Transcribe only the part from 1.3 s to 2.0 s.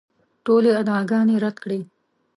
رد کړې.